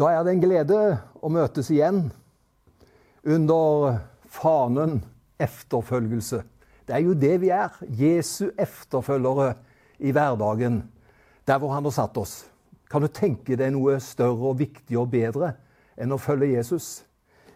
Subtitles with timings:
[0.00, 0.76] Da er det en glede
[1.20, 2.06] å møtes igjen
[3.20, 3.98] under
[4.32, 5.02] fanen
[5.36, 6.40] efterfølgelse.
[6.88, 7.76] Det er jo det vi er.
[7.84, 9.52] Jesu efterfølgere
[10.00, 10.80] i hverdagen,
[11.44, 12.46] der hvor han har satt oss.
[12.88, 15.52] Kan du tenke deg noe større og viktigere og bedre
[16.00, 17.04] enn å følge Jesus?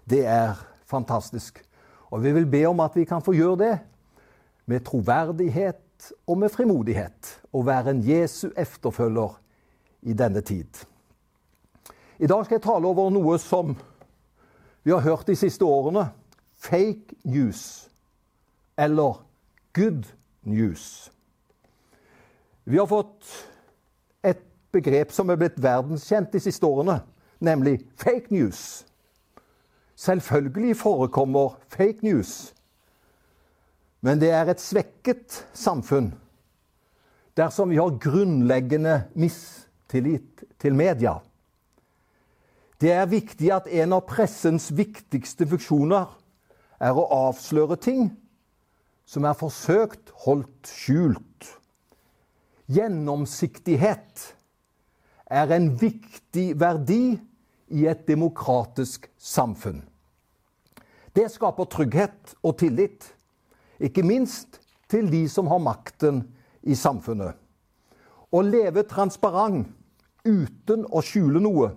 [0.05, 1.65] Det er fantastisk.
[2.13, 3.75] Og vi vil be om at vi kan få gjøre det
[4.69, 7.39] med troverdighet og med frimodighet.
[7.57, 9.39] Å være en Jesu efterfølger
[10.05, 10.85] i denne tid.
[12.25, 13.75] I dag skal jeg tale over noe som
[14.81, 16.07] vi har hørt de siste årene.
[16.57, 17.91] Fake news.
[18.81, 19.19] Eller
[19.77, 20.07] good
[20.49, 21.11] news.
[22.65, 23.29] Vi har fått
[24.25, 24.41] et
[24.73, 27.03] begrep som er blitt verdenskjent de siste årene,
[27.45, 28.87] nemlig fake news.
[30.01, 32.55] Selvfølgelig forekommer fake news,
[34.01, 36.11] men det er et svekket samfunn
[37.37, 41.19] dersom vi har grunnleggende mistillit til media.
[42.81, 46.11] Det er viktig at en av pressens viktigste funksjoner
[46.83, 48.09] er å avsløre ting
[49.07, 51.51] som er forsøkt holdt skjult.
[52.73, 54.25] Gjennomsiktighet
[55.31, 57.17] er en viktig verdi
[57.75, 59.83] i et demokratisk samfunn.
[61.15, 63.07] Det skaper trygghet og tillit,
[63.79, 64.59] ikke minst
[64.91, 66.25] til de som har makten
[66.67, 67.37] i samfunnet.
[68.35, 69.69] Å leve transparent
[70.25, 71.71] uten å skjule noe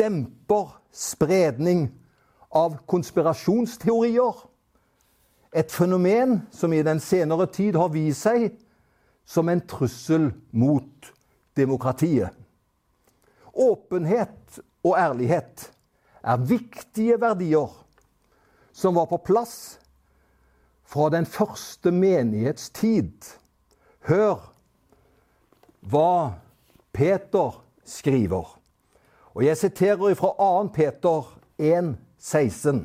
[0.00, 1.90] demper spredning
[2.50, 4.34] av konspirasjonsteorier.
[5.52, 8.50] Et fenomen som i den senere tid har vist seg
[9.28, 11.10] som en trussel mot
[11.58, 12.32] demokratiet.
[13.52, 15.66] Åpenhet og ærlighet
[16.22, 17.70] er viktige verdier
[18.72, 19.80] som var på plass
[20.90, 23.34] fra den første menighetstid.
[24.08, 24.38] Hør
[25.80, 26.40] hva
[26.92, 28.59] Peter skriver.
[29.34, 30.70] Og jeg siterer fra 2.
[30.74, 32.80] Peter 1, 16.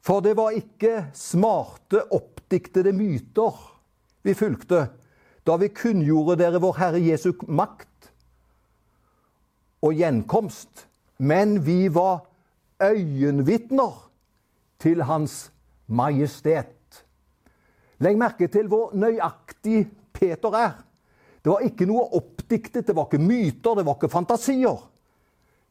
[0.00, 3.56] For det var ikke smarte, oppdiktede myter
[4.26, 4.88] vi fulgte
[5.46, 8.08] da vi kunngjorde dere vår Herre Jesu makt
[9.86, 10.86] og gjenkomst,
[11.22, 12.24] men vi var
[12.82, 13.94] øyenvitner
[14.82, 15.52] til Hans
[15.86, 17.04] Majestet.
[18.02, 20.74] Legg merke til hvor nøyaktig Peter er.
[21.46, 24.80] Det var ikke noe oppdiktet, det var ikke myter, det var ikke fantasier.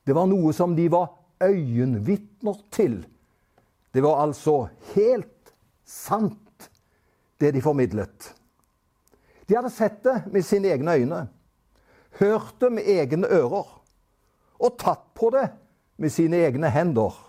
[0.08, 1.10] Det var noe som de var
[1.44, 2.94] øyenvitner til.
[3.92, 5.52] Det var altså helt
[5.84, 6.70] sant,
[7.44, 8.30] det de formidlet.
[9.50, 11.20] De hadde sett det med sine egne øyne,
[12.22, 13.68] hørt det med egne ører
[14.56, 15.50] og tatt på det
[16.00, 17.20] med sine egne hender.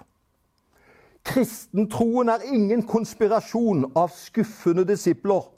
[1.26, 5.50] Kristentroen er ingen konspirasjon av skuffende disipler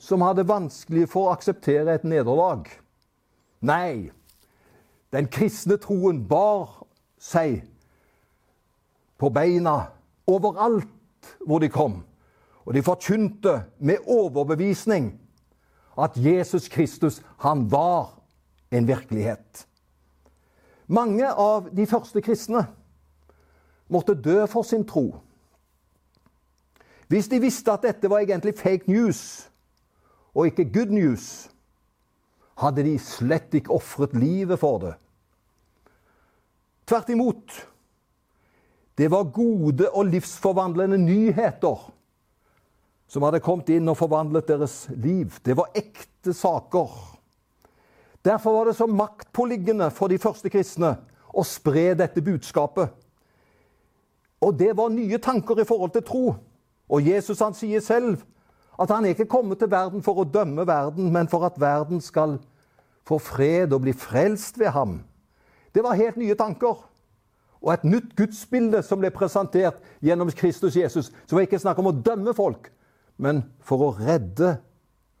[0.00, 2.64] som hadde vanskelig for å akseptere et nederlag.
[3.60, 4.10] Nei,
[5.12, 6.80] den kristne troen bar
[7.20, 7.60] seg
[9.20, 9.90] på beina
[10.30, 12.00] overalt hvor de kom.
[12.64, 15.12] Og de forkynte med overbevisning
[16.00, 18.14] at Jesus Kristus, han var
[18.70, 19.66] en virkelighet.
[20.86, 22.64] Mange av de første kristne
[23.90, 25.20] måtte dø for sin tro.
[27.10, 29.49] Hvis de visste at dette var egentlig fake news,
[30.34, 31.50] og ikke good news,
[32.60, 34.94] hadde de slett ikke ofret livet for det.
[36.86, 37.54] Tvert imot.
[38.98, 41.86] Det var gode og livsforvandlende nyheter
[43.10, 45.34] som hadde kommet inn og forvandlet deres liv.
[45.42, 46.90] Det var ekte saker.
[48.26, 50.92] Derfor var det så maktpåliggende for de første kristne
[51.32, 52.92] å spre dette budskapet.
[54.40, 56.24] Og det var nye tanker i forhold til tro.
[56.90, 58.22] Og Jesus han sier selv
[58.80, 62.00] at han er ikke kommet til verden for å dømme verden, men for at verden
[62.00, 62.38] skal
[63.08, 65.00] få fred og bli frelst ved ham.
[65.74, 66.86] Det var helt nye tanker.
[67.60, 71.10] Og et nytt gudsbilde som ble presentert gjennom Kristus Jesus.
[71.28, 72.70] Så var ikke snakk om å dømme folk,
[73.20, 74.56] men for å redde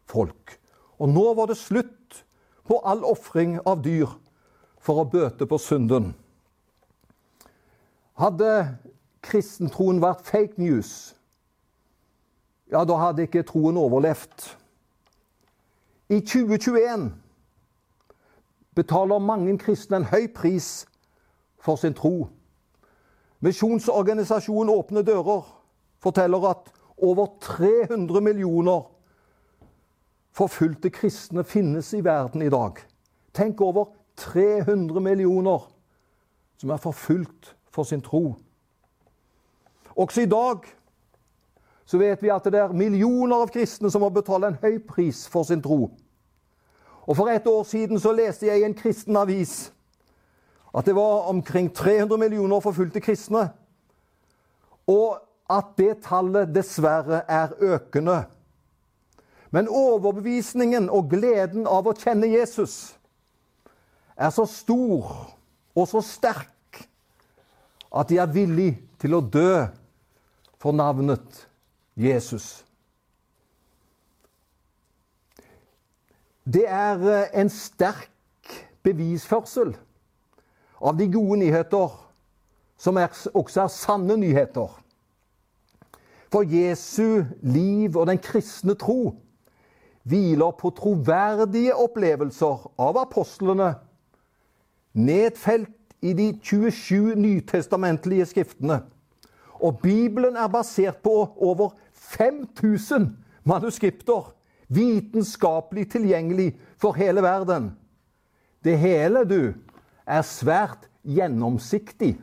[0.08, 0.56] folk.
[0.96, 2.22] Og nå var det slutt
[2.68, 4.08] på all ofring av dyr
[4.80, 6.14] for å bøte på synden.
[8.20, 8.78] Hadde
[9.24, 11.12] kristentroen vært fake news,
[12.70, 14.56] ja, da hadde ikke troen overlevd.
[16.10, 17.12] I 2021
[18.74, 20.86] betaler mange kristne en høy pris
[21.60, 22.28] for sin tro.
[23.40, 25.44] Misjonsorganisasjonen Åpne dører
[26.02, 28.82] forteller at over 300 millioner
[30.32, 32.78] forfulgte kristne finnes i verden i dag.
[33.34, 35.70] Tenk over 300 millioner
[36.60, 38.34] som er forfulgt for sin tro.
[39.96, 40.66] Også i dag
[41.90, 45.24] så vet vi at det er millioner av kristne som må betale en høy pris
[45.26, 45.88] for sin tro.
[47.10, 49.72] Og For et år siden så leste jeg i en kristen avis
[50.70, 53.48] at det var omkring 300 millioner forfulgte kristne,
[54.86, 55.18] og
[55.50, 58.20] at det tallet dessverre er økende.
[59.50, 62.94] Men overbevisningen og gleden av å kjenne Jesus
[64.14, 65.10] er så stor
[65.74, 66.84] og så sterk
[67.90, 69.66] at de er villige til å dø
[70.62, 71.49] for navnet
[72.00, 72.64] Jesus.
[76.44, 78.08] Det er eh, en sterk
[78.82, 79.74] bevisførsel
[80.80, 81.92] av de gode nyheter,
[82.80, 82.96] som
[83.34, 84.72] også er sanne nyheter.
[86.32, 89.16] For Jesu liv og den kristne tro
[90.08, 93.74] hviler på troverdige opplevelser av apostlene,
[94.96, 98.80] nedfelt i de 27 nytestamentlige skriftene.
[99.60, 101.74] Og Bibelen er basert på over
[102.10, 104.32] 5000 manuskripter,
[104.68, 107.70] vitenskapelig tilgjengelig for hele verden.
[108.64, 109.54] Det hele, du,
[110.06, 112.16] er svært gjennomsiktig.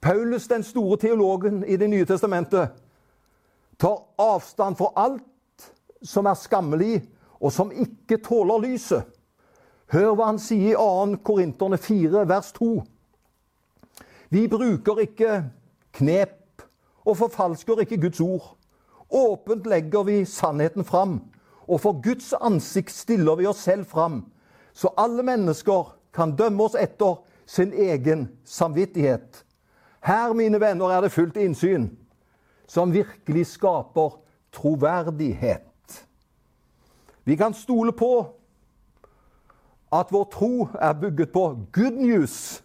[0.00, 2.68] Paulus, den store teologen i Det nye testamentet,
[3.78, 5.70] tar avstand fra alt
[6.02, 7.02] som er skammelig,
[7.40, 9.04] og som ikke tåler lyset.
[9.92, 11.20] Hør hva han sier i 2.
[11.24, 12.70] Korinterne 4, vers 2.
[14.30, 15.42] Vi bruker ikke
[15.92, 16.43] knep
[17.04, 18.56] og forfalsker ikke Guds ord.
[19.10, 21.20] Åpent legger vi sannheten fram,
[21.68, 24.24] og for Guds ansikt stiller vi oss selv fram,
[24.72, 29.44] så alle mennesker kan dømme oss etter sin egen samvittighet.
[30.04, 31.88] Her, mine venner, er det fullt innsyn,
[32.68, 34.18] som virkelig skaper
[34.52, 36.04] troverdighet.
[37.24, 38.26] Vi kan stole på
[39.92, 42.64] at vår tro er bygget på good news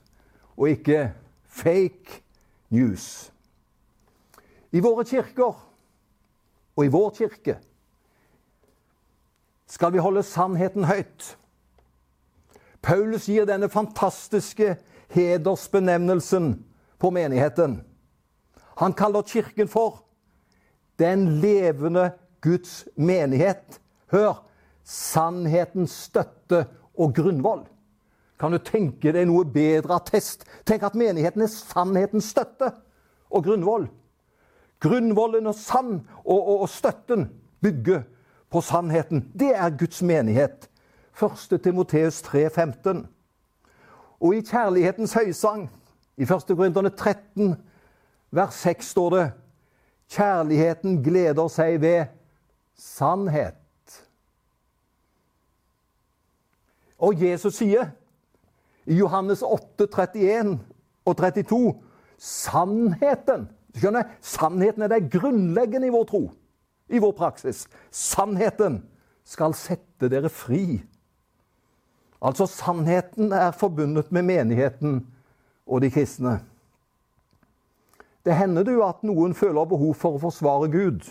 [0.57, 1.11] og ikke
[1.47, 2.23] fake
[2.69, 3.31] news.
[4.71, 5.57] I våre kirker
[6.75, 7.57] og i vår kirke
[9.69, 11.35] skal vi holde sannheten høyt.
[12.81, 14.77] Paulus gir denne fantastiske
[15.13, 16.53] hedersbenevnelsen
[16.99, 17.81] på menigheten.
[18.81, 20.03] Han kaller kirken for
[20.99, 22.11] den levende
[22.41, 23.81] Guds menighet.
[24.11, 24.45] Hør!
[24.83, 26.63] Sannhetens støtte
[26.97, 27.67] og grunnvoll.
[28.39, 30.47] Kan du tenke deg noe bedre attest?
[30.65, 32.71] Tenk at menigheten er sannhetens støtte
[33.29, 33.85] og grunnvoll.
[34.79, 37.29] Grunnvollen og sand og, og, og støtten
[37.61, 38.01] bygger
[38.49, 39.31] på sannheten.
[39.39, 40.69] Det er Guds menighet.
[41.23, 41.61] 1.
[41.63, 43.05] Timoteus 3,15.
[44.19, 45.69] Og i kjærlighetens høysang,
[46.17, 46.29] i 1.
[46.47, 47.55] Korinterne 13,
[48.31, 49.31] vers 6, står det
[50.09, 52.05] Kjærligheten gleder seg ved
[52.77, 53.55] sannhet.
[56.99, 57.91] Og Jesus sier
[58.89, 60.57] i Johannes 8, 31
[61.05, 61.75] og 32
[62.17, 63.47] sannheten.
[63.77, 66.23] Skjønner, Sannheten er det grunnleggende i vår tro,
[66.89, 67.67] i vår praksis.
[67.91, 68.81] Sannheten
[69.27, 70.79] skal sette dere fri.
[72.19, 75.03] Altså, sannheten er forbundet med menigheten
[75.69, 76.39] og de kristne.
[78.25, 81.05] Det hender jo at noen føler behov for å forsvare Gud.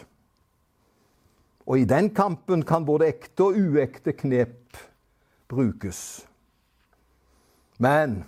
[1.68, 4.76] Og i den kampen kan både ekte og uekte knep
[5.48, 6.26] brukes.
[7.78, 8.22] Men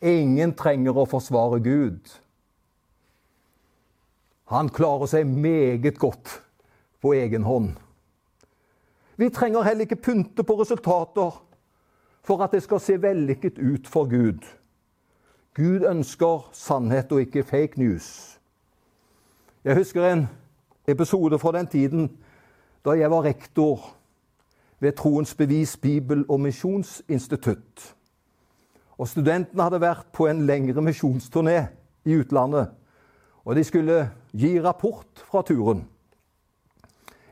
[0.00, 2.00] ingen trenger å forsvare Gud.
[4.46, 6.42] Han klarer seg meget godt
[7.02, 7.74] på egen hånd.
[9.16, 11.42] Vi trenger heller ikke pynte på resultater
[12.26, 14.44] for at det skal se vellykket ut for Gud.
[15.56, 18.38] Gud ønsker sannhet og ikke fake news.
[19.64, 20.28] Jeg husker en
[20.86, 22.10] episode fra den tiden
[22.84, 23.96] da jeg var rektor
[24.80, 27.94] ved Troens bevis bibel- og misjonsinstitutt.
[28.98, 31.66] Og Studentene hadde vært på en lengre misjonsturné
[32.04, 32.70] i utlandet.
[33.44, 35.84] Og de skulle gi rapport fra turen.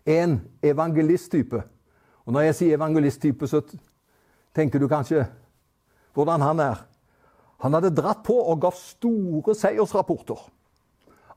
[0.05, 1.63] En evangelisttype.
[2.25, 3.61] Og når jeg sier evangelisttype, så
[4.57, 5.27] tenker du kanskje
[6.17, 6.83] hvordan han er.
[7.65, 10.41] Han hadde dratt på og gav store seiersrapporter.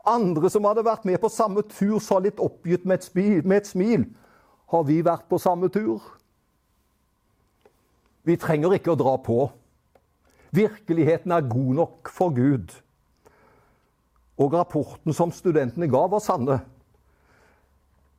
[0.08, 3.68] Andre som hadde vært med på samme tur, sa litt oppgitt med et, med et
[3.68, 4.08] smil
[4.72, 6.04] har vi vært på samme tur?
[8.28, 9.46] Vi trenger ikke å dra på.
[10.56, 12.74] Virkeligheten er god nok for Gud.
[14.38, 16.60] Og rapporten som studentene ga, var sanne.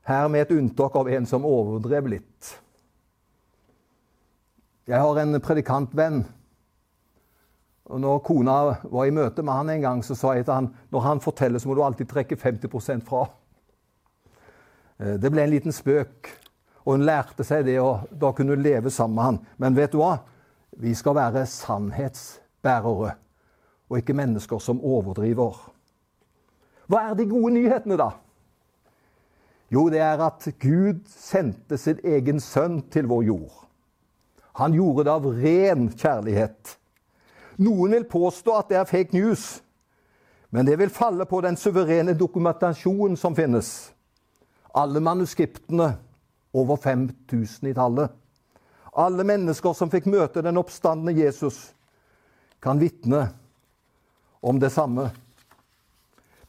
[0.09, 2.55] Her med et unntak av en som overdrev litt.
[4.89, 6.23] Jeg har en predikantvenn.
[7.89, 8.57] Og når kona
[8.89, 11.61] var i møte med han en gang, så sa jeg til han når han forteller,
[11.61, 13.27] så må du alltid trekke 50% fra.
[14.99, 16.29] Eh, det ble en liten spøk,
[16.85, 19.41] og hun lærte seg det, og da kunne hun leve sammen med han.
[19.61, 20.19] Men vet du hva?
[20.79, 23.15] Vi skal være sannhetsbærere,
[23.89, 25.57] og ikke mennesker som overdriver.
[26.88, 28.11] Hva er de gode nyhetene, da?
[29.68, 33.64] Jo, det er at Gud sendte sin egen sønn til vår jord.
[34.57, 36.78] Han gjorde det av ren kjærlighet.
[37.61, 39.61] Noen vil påstå at det er fake news,
[40.50, 43.92] men det vil falle på den suverene dokumentasjonen som finnes.
[44.73, 45.92] Alle manuskriptene,
[46.57, 48.14] over 5000 i tallet.
[48.97, 51.75] Alle mennesker som fikk møte den oppstandende Jesus,
[52.62, 53.28] kan vitne
[54.40, 55.11] om det samme.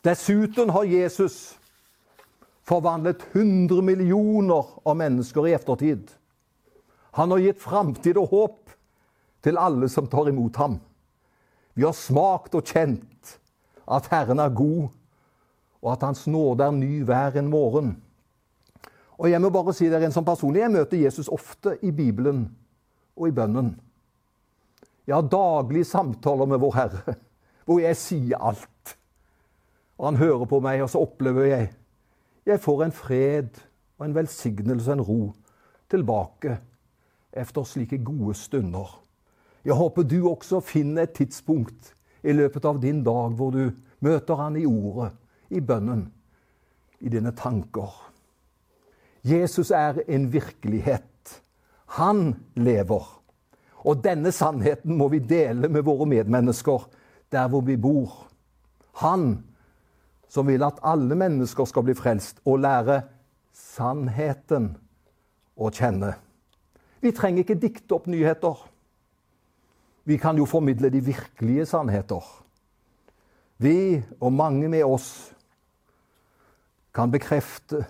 [0.03, 1.59] Dessuten har Jesus
[2.63, 6.11] forvandlet 100 millioner av mennesker i eftertid.
[7.11, 8.75] Han har gitt framtid og håp
[9.43, 10.77] til alle som tar imot ham.
[11.73, 13.39] Vi har smakt og kjent
[13.89, 14.87] at Herren er god,
[15.81, 17.95] og at Hans nåde er ny hver en morgen.
[19.17, 22.45] Og Jeg må bare si dere en sånn personlig, jeg møter Jesus ofte i Bibelen
[23.17, 23.73] og i bønnen.
[25.07, 27.15] Jeg har daglige samtaler med Vår Herre,
[27.65, 28.95] hvor jeg sier alt.
[29.99, 31.69] Og Han hører på meg, og så opplever jeg
[32.49, 33.59] jeg får en fred
[33.99, 35.21] og en velsignelse og en ro
[35.91, 36.55] tilbake
[37.33, 38.89] efter slike gode stunder.
[39.65, 43.69] Jeg håper du også finner et tidspunkt i løpet av din dag hvor du
[44.01, 45.11] møter Han i ordet,
[45.49, 46.07] i bønnen,
[46.99, 47.91] i dine tanker.
[49.23, 51.41] Jesus er en virkelighet.
[51.99, 53.05] Han lever.
[53.83, 56.87] Og denne sannheten må vi dele med våre medmennesker
[57.31, 58.25] der hvor vi bor.
[59.03, 59.43] Han
[60.29, 63.01] som vil at alle mennesker skal bli frelst og lære
[63.55, 64.71] sannheten
[65.59, 66.13] å kjenne.
[67.01, 68.59] Vi trenger ikke dikte opp nyheter.
[70.05, 72.23] Vi kan jo formidle de virkelige sannheter.
[73.59, 75.33] Vi, og mange med oss,
[76.95, 77.83] kan bekrefte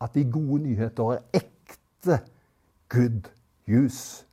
[0.00, 2.20] at de gode nyheter er ekte
[2.92, 3.30] good
[3.66, 4.26] news.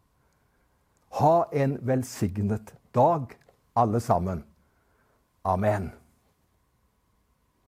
[1.20, 3.32] Ha en velsignet dag,
[3.76, 4.44] alle sammen.
[5.44, 5.92] Amen.